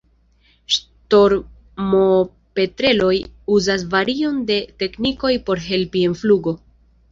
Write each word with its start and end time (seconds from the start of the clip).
Ŝtormopetreloj 0.75 3.11
uzas 3.59 3.85
varion 3.93 4.43
de 4.49 4.59
teknikoj 4.85 5.33
por 5.51 5.65
helpi 5.69 6.05
en 6.11 6.19
flugo. 6.27 6.59